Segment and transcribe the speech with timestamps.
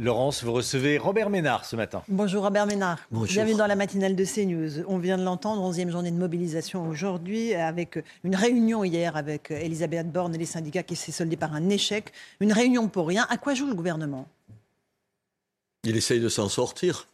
[0.00, 2.02] Laurence, vous recevez Robert Ménard ce matin.
[2.08, 2.98] Bonjour Robert Ménard.
[3.10, 3.34] Bonjour.
[3.34, 4.82] Bienvenue dans la matinale de CNews.
[4.88, 10.10] On vient de l'entendre, 11e journée de mobilisation aujourd'hui, avec une réunion hier avec Elisabeth
[10.10, 12.12] Borne et les syndicats qui s'est soldée par un échec.
[12.40, 13.26] Une réunion pour rien.
[13.28, 14.26] À quoi joue le gouvernement?
[15.84, 17.06] Il essaye de s'en sortir.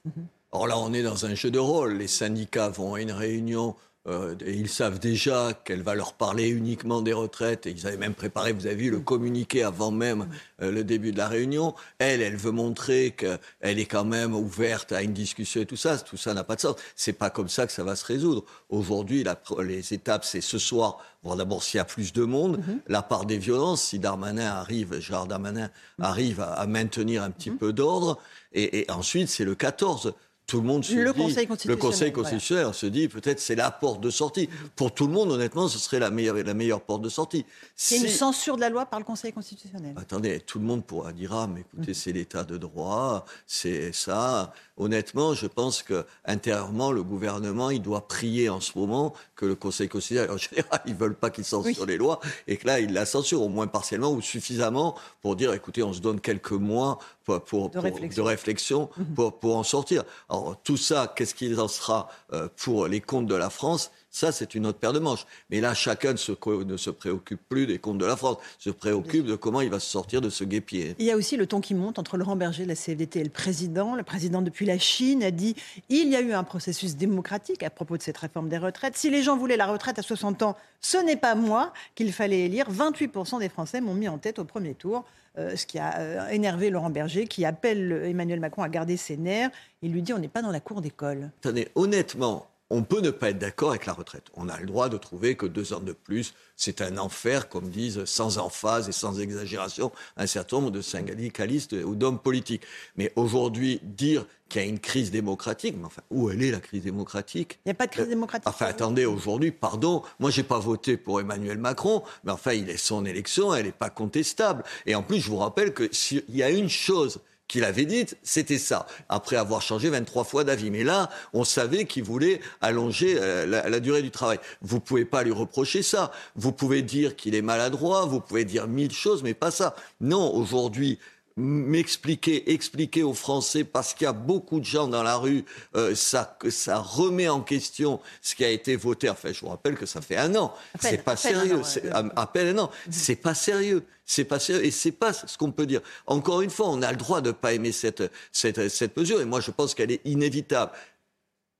[0.53, 1.95] Alors là, on est dans un jeu de rôle.
[1.95, 3.75] Les syndicats vont à une réunion
[4.09, 7.67] euh, et ils savent déjà qu'elle va leur parler uniquement des retraites.
[7.67, 10.29] Et ils avaient même préparé, vous avez vu, le communiqué avant même
[10.63, 11.75] euh, le début de la réunion.
[11.99, 13.39] Elle, elle veut montrer qu'elle
[13.79, 15.99] est quand même ouverte à une discussion et tout ça.
[15.99, 16.77] Tout ça n'a pas de sens.
[16.95, 18.45] C'est pas comme ça que ça va se résoudre.
[18.69, 19.25] Aujourd'hui,
[19.65, 20.99] les étapes, c'est ce soir.
[21.25, 25.01] Voir d'abord s'il y a plus de monde, la part des violences, si Darmanin arrive,
[25.01, 28.21] Gérard Darmanin arrive à, à maintenir un petit peu d'ordre.
[28.53, 30.15] Et, et ensuite, c'est le 14.
[30.47, 32.23] Tout le monde se Le dit, Conseil le constitutionnel, Conseil voilà.
[32.31, 34.49] constitutionnel se dit peut-être c'est la porte de sortie.
[34.77, 37.45] Pour tout le monde, honnêtement, ce serait la meilleure, la meilleure porte de sortie.
[37.75, 39.95] C'est une Si- censure de la loi par le Conseil constitutionnel.
[39.97, 44.53] Attendez, tout le monde pourra dire ah mais écoutez c'est l'état de droit, c'est ça.
[44.77, 49.57] Honnêtement, je pense que intérieurement le gouvernement il doit prier en ce moment que le
[49.57, 51.87] Conseil constitutionnel en général ils veulent pas qu'il censure Oui.
[51.89, 55.53] les lois et que là il la censure au moins partiellement ou suffisamment pour dire
[55.55, 58.23] écoutez on se donne quelques mois pour, pour- pour- réflexion.
[58.23, 60.05] de réflexion pour, pour en sortir.
[60.31, 63.91] Alors tout ça, qu'est-ce qu'il en sera euh, pour les comptes de la France?
[64.11, 65.27] Ça, c'est une autre paire de manches.
[65.51, 66.33] Mais là, chacun ne se,
[66.65, 69.79] ne se préoccupe plus des comptes de la France, se préoccupe de comment il va
[69.79, 70.95] se sortir de ce guépier.
[70.99, 73.25] Il y a aussi le ton qui monte entre Laurent Berger de la CFDT et
[73.25, 73.95] le président.
[73.95, 75.55] Le président, depuis la Chine, a dit
[75.91, 78.97] il y a eu un processus démocratique à propos de cette réforme des retraites.
[78.97, 82.47] Si les gens voulaient la retraite à 60 ans, ce n'est pas moi qu'il fallait
[82.47, 82.71] élire.
[82.71, 85.05] 28% des Français m'ont mis en tête au premier tour.
[85.39, 89.17] Euh, ce qui a euh, énervé Laurent Berger, qui appelle Emmanuel Macron à garder ses
[89.17, 89.51] nerfs.
[89.83, 91.31] Il lui dit on n'est pas dans la cour d'école.
[91.41, 94.25] Attendez, honnêtement, on peut ne pas être d'accord avec la retraite.
[94.35, 97.69] On a le droit de trouver que deux ans de plus, c'est un enfer, comme
[97.69, 102.63] disent sans emphase et sans exagération un certain nombre de syndicalistes ou d'hommes politiques.
[102.97, 106.61] Mais aujourd'hui, dire qu'il y a une crise démocratique, mais enfin, où elle est la
[106.61, 108.49] crise démocratique Il n'y a pas de crise Euh, démocratique.
[108.49, 112.77] Enfin, attendez, aujourd'hui, pardon, moi, j'ai pas voté pour Emmanuel Macron, mais enfin, il est
[112.77, 114.65] son élection, elle n'est pas contestable.
[114.87, 118.17] Et en plus, je vous rappelle que s'il y a une chose qu'il avait dite,
[118.23, 120.71] c'était ça, après avoir changé 23 fois d'avis.
[120.71, 124.39] Mais là, on savait qu'il voulait allonger euh, la, la durée du travail.
[124.63, 126.11] Vous pouvez pas lui reprocher ça.
[126.35, 129.77] Vous pouvez dire qu'il est maladroit, vous pouvez dire mille choses, mais pas ça.
[130.01, 130.99] Non, aujourd'hui,
[131.37, 135.95] m'expliquer, expliquer aux Français, parce qu'il y a beaucoup de gens dans la rue, euh,
[135.95, 139.11] ça, ça remet en question ce qui a été voté.
[139.11, 140.55] Enfin, je vous rappelle que ça fait un an.
[140.81, 141.61] C'est pas sérieux.
[141.93, 142.71] à, à peine un an.
[142.91, 143.85] C'est pas sérieux.
[144.07, 144.65] C'est pas sérieux.
[144.65, 145.83] Et c'est pas ce qu'on peut dire.
[146.07, 149.21] Encore une fois, on a le droit de pas aimer cette, cette, cette mesure.
[149.21, 150.73] Et moi, je pense qu'elle est inévitable.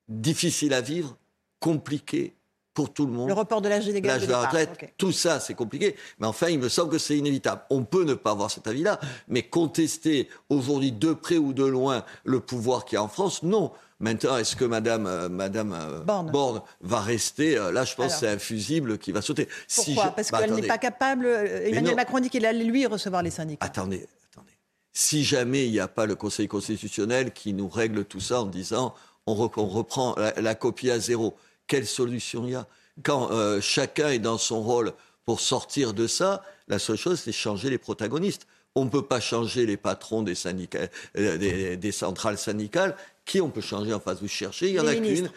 [0.09, 1.17] Difficile à vivre,
[1.61, 2.33] compliquée
[2.77, 5.55] pour tout le monde Le report de l'âge légal de la retraite, tout ça, c'est
[5.55, 5.97] compliqué.
[6.21, 7.63] Mais enfin, il me semble que c'est inévitable.
[7.71, 12.05] On peut ne pas avoir cet avis-là, mais contester aujourd'hui de près ou de loin
[12.25, 13.73] le pouvoir qu'il y a en France, non.
[13.99, 16.61] Maintenant, est-ce que Madame, euh, Madame euh, Borne.
[16.83, 18.21] va rester euh, Là, je pense Alors.
[18.21, 19.49] que c'est un fusible qui va sauter.
[19.67, 21.27] Si Pourquoi je- Parce bah, qu'elle n'est pas capable.
[21.27, 21.97] Emmanuel.
[21.97, 23.65] Macron dit qu'il allait lui recevoir les syndicats.
[23.65, 24.53] Attendez, attendez.
[24.93, 28.47] Si jamais il n'y a pas le Conseil constitutionnel qui nous règle tout ça en
[28.47, 28.95] disant
[29.27, 31.35] on, re- on reprend la, la copie à zéro,
[31.67, 32.67] quelle solution il y a
[33.03, 34.93] Quand euh, chacun est dans son rôle
[35.25, 38.47] pour sortir de ça, la seule chose, c'est changer les protagonistes.
[38.75, 42.95] On ne peut pas changer les patrons des, syndicats, euh, des, des centrales syndicales.
[43.25, 44.21] Qui on peut changer en face?
[44.21, 45.31] Vous cherchez, il y en Les a qu'une.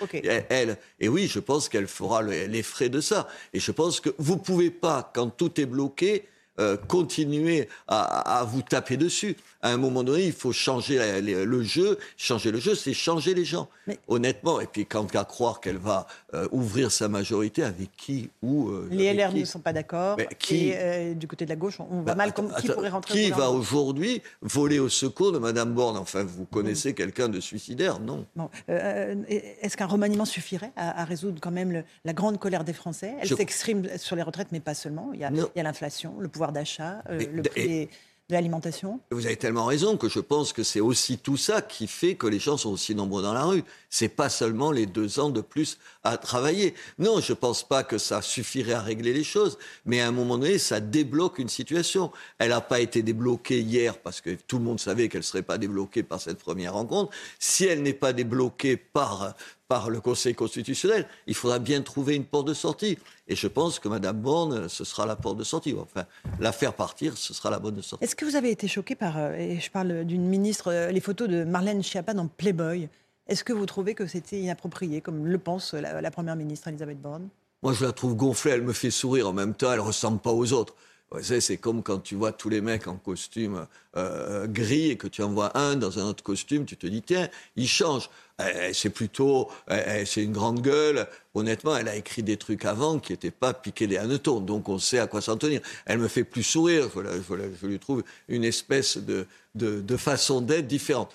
[0.50, 0.78] Elle.
[1.00, 3.28] Et oui, je pense qu'elle fera le- les frais de ça.
[3.53, 6.28] Et je pense que vous pouvez pas, quand tout est bloqué,
[6.59, 9.36] euh, continuer à, à vous taper dessus.
[9.62, 11.98] À un moment donné, il faut changer le jeu.
[12.16, 13.68] Changer le jeu, c'est changer les gens.
[13.88, 14.62] Mais- Honnêtement.
[14.62, 18.88] Et puis, quant à croire qu'elle va euh, ouvrir sa majorité, avec qui ou euh,
[18.92, 20.18] Les LR qui ne sont pas d'accord.
[20.38, 22.66] Qui- Et euh, du côté de la gauche, on voit Bah, mal attends, comme, qui
[22.68, 25.98] attends, pourrait rentrer Qui va aujourd'hui voler au secours de Madame Borne?
[25.98, 28.00] Enfin, vous connaissez quelqu'un de suicidaire?
[28.00, 28.25] Non.
[28.38, 32.74] Bon, Est-ce qu'un remaniement suffirait à, à résoudre quand même le- la grande colère des
[32.74, 33.13] Français?
[33.22, 35.12] Elle Je- s'exprime sur les retraites, mais pas seulement.
[35.13, 37.90] Il y a l'inflation, le pouvoir d'achat, euh, le prix des,
[38.30, 41.88] de l'alimentation Vous avez tellement raison que je pense que c'est aussi tout ça qui
[41.88, 43.63] fait que les gens sont aussi nombreux dans la rue.
[43.90, 46.75] C'est pas seulement les deux ans de plus à travailler.
[47.00, 50.38] Non, je pense pas que ça suffirait à régler les choses, mais à un moment
[50.38, 52.12] donné, ça débloque une situation.
[52.38, 55.57] Elle n'a pas été débloquée hier parce que tout le monde savait qu'elle serait pas
[55.57, 57.12] débloquée par cette première rencontre.
[57.40, 59.34] Si elle n'est pas débloquée par
[59.69, 61.07] par le Conseil constitutionnel.
[61.27, 62.98] Il faudra bien trouver une porte de sortie.
[63.27, 65.75] Et je pense que Mme Borne, ce sera la porte de sortie.
[65.80, 66.06] Enfin,
[66.39, 68.04] la faire partir, ce sera la bonne de sortie.
[68.04, 71.00] Est-ce que vous avez été choqué par, euh, et je parle d'une ministre, euh, les
[71.00, 72.89] photos de Marlène Schiappa dans Playboy
[73.27, 77.30] Est-ce que vous trouvez que c'était inapproprié, comme le pense la, Première ministre Elisabeth Borne?
[77.62, 79.30] Moi, je la trouve gonflée, elle me fait sourire.
[79.30, 80.74] En même temps, elle ne ressemble pas aux autres.
[81.21, 83.65] C'est comme quand tu vois tous les mecs en costume
[83.97, 87.01] euh, gris et que tu en vois un dans un autre costume, tu te dis,
[87.01, 88.09] tiens, il change.
[88.39, 91.07] Euh, c'est plutôt, euh, c'est une grande gueule.
[91.33, 94.79] Honnêtement, elle a écrit des trucs avant qui n'étaient pas piqués des hannetons, donc on
[94.79, 95.61] sait à quoi s'en tenir.
[95.85, 96.89] Elle me fait plus sourire.
[96.95, 101.11] je lui trouve une espèce de, façon d'être différente.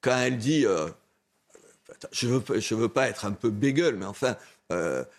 [0.00, 0.88] Quand elle dit, euh,
[2.12, 2.42] je veux,
[2.76, 4.36] veux pas être un peu bégueule, mais enfin,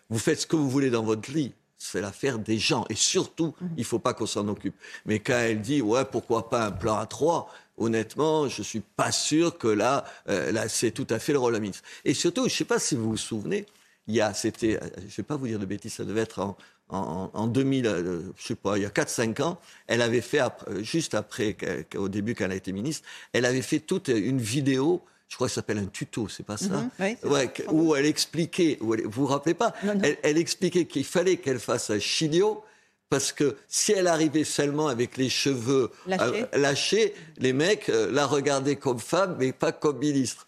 [0.10, 2.86] vous faites ce que vous voulez dans votre lit c'est l'affaire des gens.
[2.90, 3.68] Et surtout, mmh.
[3.78, 4.76] il ne faut pas qu'on s'en occupe.
[5.06, 8.80] Mais quand elle dit, ouais, pourquoi pas un plan à trois honnêtement, je ne suis
[8.80, 11.84] pas sûr que là, euh, là c'est tout à fait le rôle de la ministre.
[12.04, 13.66] Et surtout, je ne sais pas si vous vous souvenez,
[14.08, 16.40] il y a, c'était, je ne vais pas vous dire de bêtises, ça devait être
[16.40, 16.58] en,
[16.90, 20.42] en, 2000, euh, je sais pas, il y a 4-5 ans, elle avait fait,
[20.82, 21.58] juste après,
[21.96, 25.48] au début, quand elle a été ministre, elle avait fait toute une vidéo je crois
[25.48, 28.96] que ça s'appelle un tuto, c'est pas ça mhm, oui, ouais, Où elle expliquait, vous
[29.10, 32.64] vous rappelez pas Elle, elle, expliquait qu'il fallait qu'elle fasse un chilio
[33.10, 38.26] parce que si elle arrivait seulement avec les cheveux euh, lâchés, les mecs euh, la
[38.26, 40.48] regardaient comme femme, mais pas comme ministre.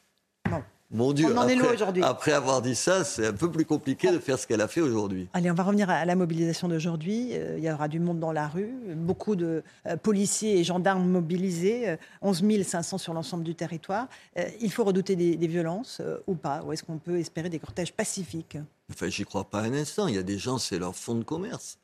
[0.89, 4.48] Mon Dieu, après, après, avoir dit ça, c'est un peu plus compliqué de faire ce
[4.48, 5.28] qu'elle a fait aujourd'hui.
[5.34, 7.31] Allez, on va revenir à la mobilisation d'aujourd'hui.
[7.34, 9.63] Euh, il y aura du monde dans la rue, beaucoup de
[10.01, 14.07] policiers et gendarmes mobilisés, 11 500 sur l'ensemble du territoire.
[14.62, 17.92] il faut redouter des, des violences ou pas Ou est-ce qu'on peut espérer des cortèges
[17.92, 18.57] pacifiques?
[18.89, 20.07] Enfin, j'y crois pas un instant.
[20.07, 21.80] Il y a des gens, c'est leur fonds de commerce.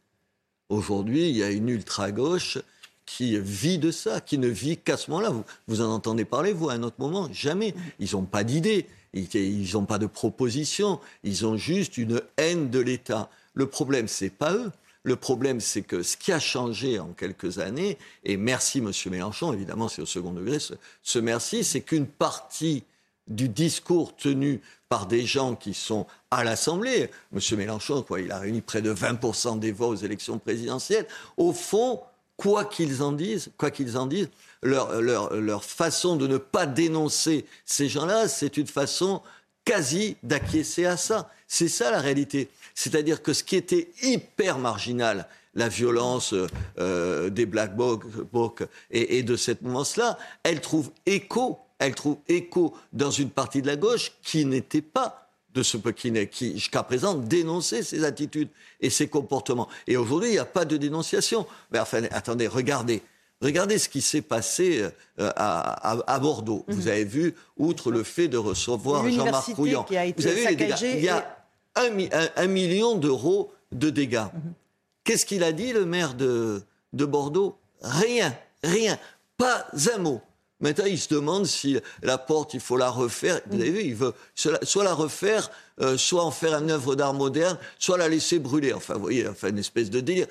[0.70, 2.58] Aujourd'hui, il y a une ultra-gauche
[3.06, 5.34] qui vit de ça, qui ne vit qu'à ce moment-là.
[5.68, 7.74] Vous, en entendez parler, vous, à un autre moment Jamais.
[8.00, 12.80] Ils n'ont pas d'idées, ils n'ont pas de propositions, ils ont juste une haine de
[12.80, 13.30] l'État.
[13.54, 14.72] Le problème, c'est pas eux.
[15.04, 18.92] Le problème, c'est que ce qui a changé en quelques années, et merci M.
[19.12, 20.58] Mélenchon, évidemment, c'est au second degré,
[21.02, 22.86] ce merci, c'est qu'une partie
[23.28, 27.10] du discours tenu par des gens qui sont à l'Assemblée.
[27.34, 27.58] M.
[27.58, 31.08] Mélenchon, quoi, il a réuni près de 20% des voix aux élections présidentielles.
[31.36, 32.00] Au fond,
[32.38, 34.30] quoi qu'ils en disent, quoi qu'ils en disent,
[34.62, 39.22] leur, leur, leur, façon de ne pas dénoncer ces gens-là, c'est une façon
[39.66, 41.30] quasi d'acquiescer à ça.
[41.48, 42.50] C'est ça la réalité.
[42.76, 46.34] C'est-à-dire que ce qui était hyper marginal, la violence
[46.80, 52.74] euh, des Black Blocs et, et de cette mouvance-là, elle trouve écho elle trouve écho
[52.94, 55.23] dans une partie de la gauche qui n'était pas
[55.54, 58.50] de ce qui, qui jusqu'à présent dénonçait ces attitudes
[58.82, 59.68] et ces comportements.
[59.88, 61.46] Et aujourd'hui, il n'y a pas de dénonciation.
[61.72, 63.02] Mais enfin, attendez, regardez.
[63.42, 64.88] Regardez ce qui s'est passé
[65.20, 66.64] euh, à, Bordeaux.
[66.70, 66.88] Vous mhm.
[66.88, 71.46] avez vu, outre le fait de recevoir Jean-Marc Rouillant, vous avez vu il y a
[71.76, 74.28] un, million d'euros de dégâts.
[74.34, 74.54] Mhm.
[75.04, 76.64] Qu'est-ce qu'il a dit, le maire de,
[76.94, 77.58] de Bordeaux?
[77.82, 78.34] Rien,
[78.64, 78.98] rien,
[79.38, 80.22] pas un mot.
[80.64, 83.42] Maintenant, il se demande si la porte, il faut la refaire.
[83.48, 85.52] Vous avez vu, il veut soit la refaire,
[85.82, 88.72] euh, soit en faire une œuvre d'art moderne, soit la laisser brûler.
[88.72, 90.28] Enfin, vous voyez, enfin, une espèce de délire.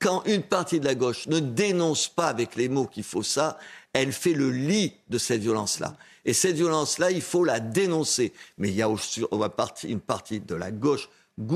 [0.00, 3.58] Quand une partie de la gauche ne dénonce pas avec les mots qu'il faut ça,
[3.92, 5.96] elle fait le lit de cette violence-là.
[6.24, 8.32] Et cette violence-là, il faut la dénoncer.
[8.58, 9.22] Mais il y a aussi
[9.84, 11.08] une partie de la gauche,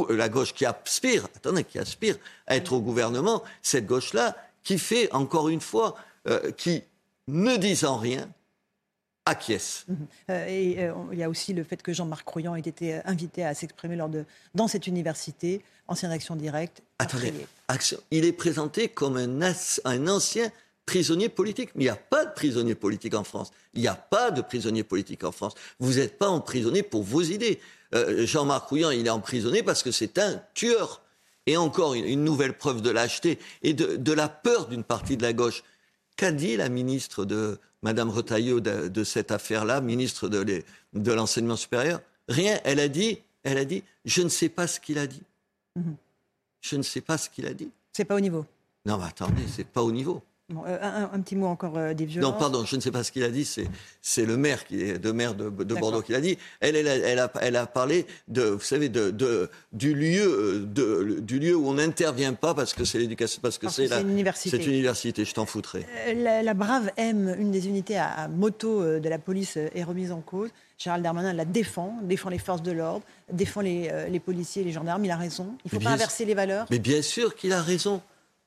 [0.08, 5.12] la gauche qui aspire, attendez, qui aspire à être au gouvernement, cette gauche-là, qui fait,
[5.12, 5.96] encore une fois,
[6.28, 6.84] euh, qui
[7.30, 8.28] ne disant rien,
[9.30, 9.84] acquiesce.
[9.88, 9.96] Mhm.
[10.30, 13.00] Euh, et euh, il y a aussi le fait que Jean-Marc Croyant ait été euh,
[13.04, 16.82] invité à s'exprimer lors de, dans cette université, ancienne action directe.
[16.98, 17.32] Attendez,
[18.10, 19.52] il est présenté comme un,
[19.84, 20.50] un ancien
[20.86, 21.70] prisonnier politique.
[21.74, 23.52] Mais il n'y a pas de prisonnier politique en France.
[23.74, 25.54] Il n'y a pas de prisonnier politique en France.
[25.78, 27.60] Vous n'êtes pas emprisonné pour vos idées.
[27.92, 31.02] Jean-Marc Rouillant, il est emprisonné parce que c'est un tueur.
[31.46, 35.22] Et encore une, nouvelle preuve de lâcheté et de, de la peur d'une partie de
[35.22, 35.62] la gauche.
[36.20, 40.62] Qu'a dit la ministre de Madame Retailleau de, cette affaire-là, ministre de,
[40.92, 42.02] l'enseignement supérieur?
[42.28, 42.60] Rien.
[42.62, 45.22] Elle a dit, elle a dit, je ne sais pas ce qu'il a dit.
[45.76, 45.96] Mhm.
[46.60, 47.70] Je ne sais pas ce qu'il a dit.
[47.94, 48.44] C'est pas au niveau.
[48.84, 50.22] Non, mais attendez, c'est pas au niveau.
[50.66, 52.32] Euh, un, petit mot encore euh, des violences.
[52.32, 53.48] Non, pardon, je ne sais pas ce qu'il a dit.
[54.02, 56.38] C'est le maire qui est de maire de, Bordeaux qui l'a dit.
[56.60, 56.88] Elle, elle,
[57.18, 61.68] a, elle, a, parlé de, vous savez, de, du lieu, euh, de, du lieu où
[61.68, 64.50] on n'intervient pas parce que c'est l'éducation, parce que c'est une université.
[64.50, 65.24] C'est une université.
[65.24, 65.86] Je t'en foutrais.
[66.14, 70.50] La, brave M, une des unités à, moto de la police, est remise en cause.
[70.78, 75.04] Gérald Darmanin la défend, défend les forces de l'ordre, défend les, les policiers, les gendarmes.
[75.04, 75.54] Il a raison.
[75.64, 76.66] Il ne faut pas inverser les valeurs.
[76.70, 78.00] Mais bien sûr qu'il a raison.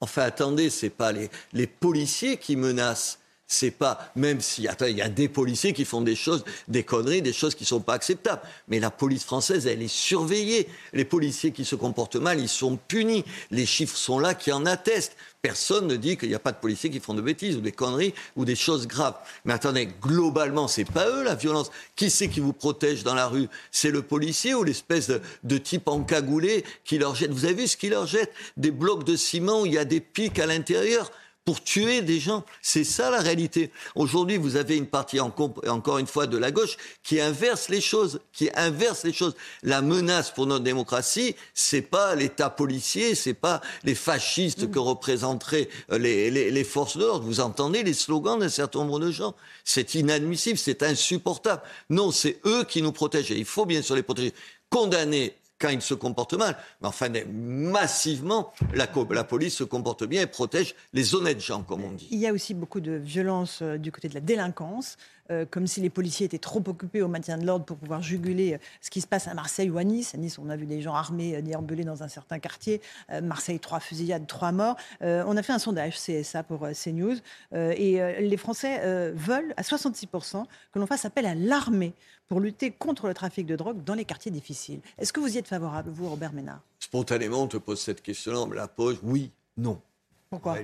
[0.04, 3.20] Enfin, attendez, c'est pas les, les policiers qui menacent.
[3.48, 7.22] C'est pas, même s'il il y a des policiers qui font des choses, des conneries,
[7.22, 8.42] des choses qui sont pas acceptables.
[8.68, 10.68] Mais la police française, elle est surveillée.
[10.94, 13.26] Les policiers qui se comportent mal, ils sont punis.
[13.52, 15.16] Les chiffres sont là qui en attestent.
[15.42, 17.74] Personne ne dit qu'il n'y a pas de policiers qui font de bêtises ou des
[17.74, 19.18] conneries ou des choses graves.
[19.44, 21.70] Mais attendez, globalement, c'est pas eux la violence.
[21.98, 23.50] Qui c'est qui vous protège dans la rue?
[23.70, 27.32] C'est le policier ou l'espèce de, de, type encagoulé qui leur jette?
[27.32, 28.32] Vous avez vu ce qu'il leur jette?
[28.56, 31.12] Des blocs de ciment où il y a des pics à l'intérieur
[31.46, 32.44] pour tuer des gens.
[32.62, 33.72] C'est ça la réalité.
[33.96, 38.22] Aujourd'hui, vous avez une partie, encore une fois, de la gauche qui inverse les choses,
[38.32, 39.36] qui inverse les choses.
[39.62, 45.70] La menace pour notre démocratie, c'est pas l'État policier, c'est pas les fascistes que représenteraient
[45.92, 47.26] euh, les, forces de l'ordre.
[47.26, 49.36] Vous entendez les slogans d'un certain nombre de gens.
[49.66, 51.62] C'est inadmissible, c'est insupportable.
[51.90, 53.32] Non, c'est eux qui nous protègent.
[53.32, 54.34] Et il faut bien sûr les protéger.
[54.70, 56.58] Condamner quand ils se comportent mal.
[56.82, 61.86] Mais enfin, massivement, la, la, police se comporte bien et protège les honnêtes gens, comme
[61.86, 62.10] on dit.
[62.12, 64.98] Il y a aussi beaucoup de violence euh, du côté de la délinquance.
[65.32, 68.56] Euh, comme si les policiers étaient trop occupés au maintien de l'ordre pour pouvoir juguler
[68.56, 70.14] euh, ce qui se passe à Marseille ou à Nice.
[70.14, 72.82] À Nice, on a vu des gens armés déambuler dans un certain quartier.
[73.22, 74.76] Marseille, trois fusillades, trois morts.
[75.02, 77.18] on a fait un sondage CSA pour CNews
[77.54, 81.94] et les Français veulent à 66% que l'on fasse appel à l'armée
[82.28, 84.82] pour lutter contre le trafic de drogue dans les quartiers difficiles.
[84.98, 86.62] Est-ce que vous y êtes favorable, vous, Robert Ménard?
[86.80, 89.82] Spontanément, on te pose cette question-là, on me la pose, oui, non.
[90.30, 90.58] Pourquoi?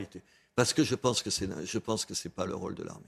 [0.56, 3.06] Parce que je pense que c'est, je pense que c'est pas le rôle de l'armée.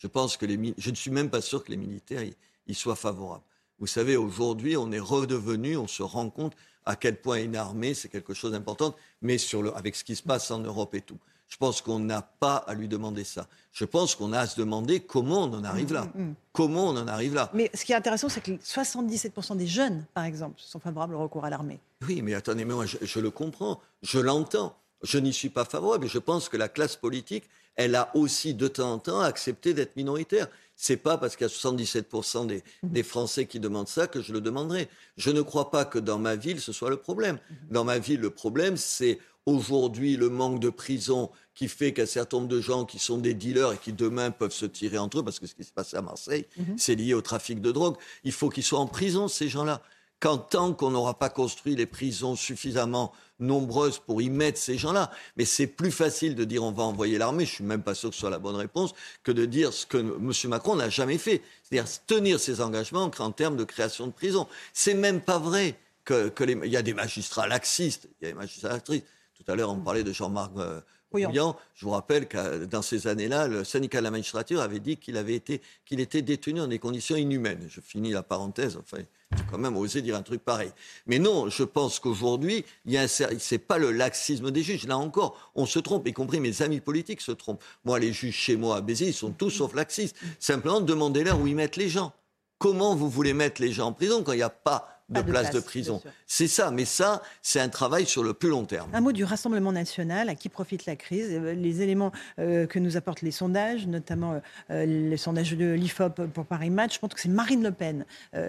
[0.00, 2.24] Je pense que les, je ne suis même pas sûr que les militaires
[2.66, 3.44] y, soient favorables.
[3.78, 6.54] Vous savez, aujourd'hui, on est redevenu, on se rend compte
[6.84, 10.16] à quel point une armée, c'est quelque chose d'important, mais sur le, avec ce qui
[10.16, 11.18] se passe en Europe et tout.
[11.48, 13.48] Je pense qu'on n'a pas à lui demander ça.
[13.72, 16.04] Je pense qu'on a à se demander comment on en arrive là.
[16.14, 16.34] Mm, mm, mm.
[16.52, 17.50] Comment on en arrive là.
[17.52, 21.18] Mais ce qui est intéressant, c'est que 77% des jeunes, par exemple, sont favorables au
[21.18, 21.80] recours à l'armée.
[22.06, 24.76] Oui, mais attendez, moi, je, le comprends, je l'entends.
[25.02, 26.06] Je n'y suis pas favorable.
[26.08, 27.44] Je pense que la classe politique,
[27.76, 30.48] elle a aussi de temps en temps accepté d'être minoritaire.
[30.76, 34.32] C'est pas parce qu'il y a 77% des, des, Français qui demandent ça que je
[34.32, 34.88] le demanderai.
[35.18, 37.38] Je ne crois pas que dans ma ville, ce soit le problème.
[37.70, 42.38] Dans ma ville, le problème, c'est aujourd'hui le manque de prison qui fait qu'un certain
[42.38, 45.24] nombre de gens qui sont des dealers et qui demain peuvent se tirer entre eux,
[45.24, 46.78] parce que ce qui s'est passé à Marseille, mhm.
[46.78, 49.82] c'est lié au trafic de drogue, il faut qu'ils soient en prison, ces gens-là.
[50.20, 55.10] Quand tant qu'on n'aura pas construit les prisons suffisamment nombreuses pour y mettre ces gens-là,
[55.36, 58.10] mais c'est plus facile de dire on va envoyer l'armée, je suis même pas sûr
[58.10, 60.32] que ce soit la bonne réponse, que de dire ce que M.
[60.50, 64.46] Macron n'a jamais fait, c'est-à-dire tenir ses engagements en termes de création de prisons.
[64.74, 66.30] C'est même pas vrai que,
[66.66, 69.06] y a des magistrats laxistes, il y a des magistrats laxistes.
[69.34, 70.80] Tout à l'heure, on parlait de Jean-Marc euh,
[71.14, 75.16] Je vous rappelle que dans ces années-là, le syndicat de la magistrature avait dit qu'il
[75.16, 77.66] avait été, qu'il était détenu dans des conditions inhumaines.
[77.68, 78.76] Je finis la parenthèse.
[78.76, 79.02] Enfin,
[79.36, 80.70] j'ai quand même osé dire un truc pareil.
[81.06, 84.86] Mais non, je pense qu'aujourd'hui, il y a c'est pas le laxisme des juges.
[84.86, 87.62] Là encore, on se trompe, y compris mes amis politiques se trompent.
[87.84, 90.16] Moi, les juges chez moi à Béziers, ils sont tous sauf laxistes.
[90.38, 92.12] Simplement, demandez-leur où ils mettent les gens.
[92.58, 95.50] Comment vous voulez mettre les gens en prison quand il n'y a pas de, places
[95.50, 96.00] de prison.
[96.26, 98.90] C'est ça, mais ça, c'est un travail sur le plus long terme.
[98.92, 102.78] Un mot du Rassemblement national, à qui profite la crise euh, Les éléments euh, que
[102.78, 104.40] nous apportent les sondages, notamment
[104.70, 108.04] euh, les sondages de l'IFOP pour Paris Match, je pense que c'est Marine Le Pen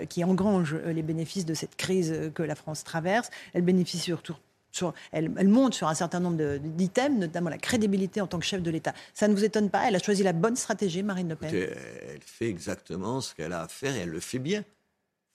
[0.10, 3.30] qui engrange les bénéfices de cette crise que la France traverse.
[3.54, 4.36] Elle bénéficie surtout
[4.72, 8.62] sur, elle, monte sur un certain nombre d'items, notamment la crédibilité en tant que chef
[8.62, 8.94] de l'État.
[9.14, 9.88] Ça ne vous étonne pas?
[9.88, 11.54] Elle a choisi la bonne stratégie, Marine Le Pen?
[11.54, 14.64] Elle fait exactement ce qu'elle a à faire et elle le fait bien.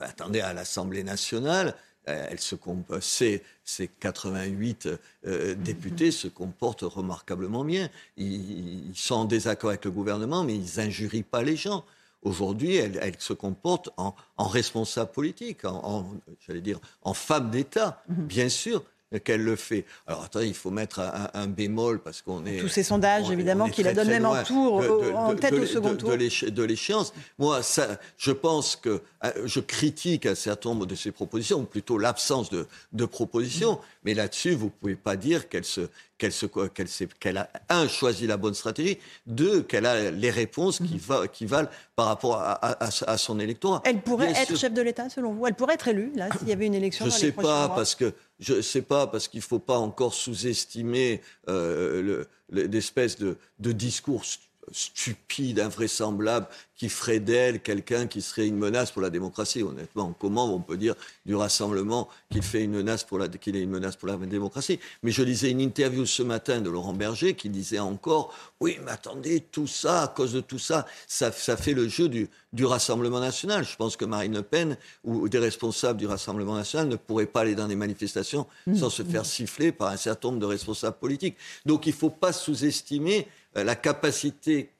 [0.00, 1.74] Attendez, à l'Assemblée nationale,
[2.08, 2.54] euh, elle se
[3.00, 4.88] ces, ces 88
[5.26, 7.88] euh, députés se comportent remarquablement bien.
[8.16, 11.84] Ils, sont en désaccord avec le gouvernement, mais ils injurient pas les gens.
[12.22, 16.10] Aujourd'hui, elle, se comporte en, responsable politique, en,
[16.46, 18.26] j'allais dire, en femme d'État, mhm.
[18.26, 18.84] bien sûr
[19.24, 19.84] qu'elle le fait.
[20.06, 21.00] Alors attendez, il faut mettre
[21.32, 22.58] un, bémol parce qu'on est...
[22.58, 24.82] Tous ces sondages, évidemment, qui la donnent même en tour,
[25.14, 26.10] en tête au second tour.
[26.10, 27.12] De l'échéance.
[27.38, 31.64] Moi, ça, je pense que euh, je critique un certain nombre de ces propositions, ou
[31.64, 32.66] plutôt l'absence de,
[33.06, 35.82] propositions, Mais là-dessus, vous ne pouvez pas dire qu'elle se,
[36.18, 36.88] qu'elle se, qu'elle,
[37.20, 41.46] qu'elle a un choisi la bonne stratégie, deux qu'elle a les réponses qui, va, qui
[41.46, 43.82] valent par rapport à, à, son électorat.
[43.84, 45.46] Elle pourrait être chef de l'État selon vous?
[45.46, 47.04] Elle pourrait être élue là s'il y avait une élection.
[47.06, 50.14] Je ne sais pas parce que je sais pas parce qu'il ne faut pas encore
[50.14, 54.24] sous-estimer euh, l'espèce de, de discours
[54.72, 59.62] stupide, invraisemblable, qui ferait d'elle quelqu'un qui serait une menace pour la démocratie.
[59.62, 60.94] Honnêtement, comment on peut dire
[61.24, 64.78] du rassemblement qu'il fait une menace pour la, qu'il est une menace pour la démocratie?
[65.02, 68.90] Mais je lisais une interview ce matin de Laurent Berger qui disait encore, oui, mais
[68.90, 73.20] attendez, tout ça, à cause de tout ça, ça, fait le jeu du, du Rassemblement
[73.20, 73.64] national.
[73.64, 77.40] Je pense que Marine Le Pen ou des responsables du Rassemblement national ne pourraient pas
[77.40, 78.76] aller dans des manifestations mmh.
[78.76, 81.36] sans se faire siffler par un certain nombre de responsables politiques.
[81.64, 83.26] Donc il ne faut pas sous-estimer
[83.62, 84.70] la capacité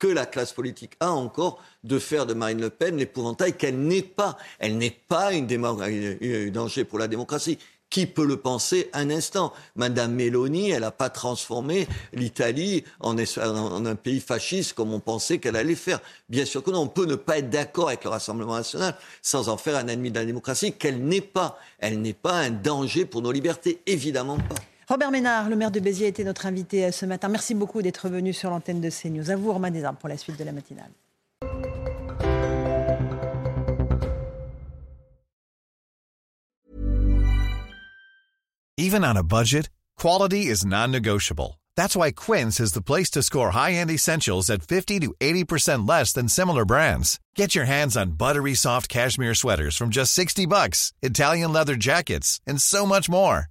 [0.00, 4.02] que la classe politique a encore de faire de Marine Le Pen l'épouvantail qu'elle n'est
[4.02, 4.36] pas.
[4.58, 5.42] Elle n'est pas un
[6.50, 7.58] danger pour la démocratie.
[7.90, 9.52] Qui peut le penser un instant?
[9.74, 15.38] Madame Meloni, elle n'a pas transformé l'Italie en, en, un pays fasciste comme on pensait
[15.38, 15.98] qu'elle allait faire.
[16.28, 16.82] Bien sûr que non.
[16.82, 20.12] On peut ne pas être d'accord avec le Rassemblement national sans en faire un ennemi
[20.12, 21.58] de la démocratie qu'elle n'est pas.
[21.78, 24.69] Elle n'est pas un danger pour nos libertés, évidemment pas.
[24.90, 27.28] Robert Ménard, le maire de Béziers, était notre invité euh, ce matin.
[27.28, 29.30] Merci beaucoup d'être venu sur l'antenne de CNews.
[29.30, 30.90] À vous, Romain Desarmes, pour la suite de la matinale.
[38.76, 41.60] Even on a budget, quality is non-negotiable.
[41.76, 46.12] That's why Quince is the place to score high-end essentials at 50 to 80% less
[46.12, 47.20] than similar brands.
[47.36, 52.40] Get your hands on buttery soft cashmere sweaters from just 60 bucks, Italian leather jackets,
[52.44, 53.50] and so much more.